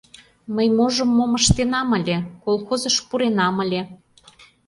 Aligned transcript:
Мый 0.55 0.67
можым 0.77 1.09
мом 1.17 1.31
ыштенам 1.39 1.89
ыле... 1.97 2.17
колхозыш 2.43 2.95
пуренам 3.07 3.55
ыле... 3.63 3.81